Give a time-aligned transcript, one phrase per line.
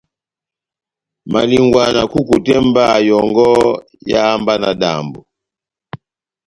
[1.31, 3.49] Malingwa na kukutemba yɔngɔ
[4.11, 5.19] eháhá mba náhádambo.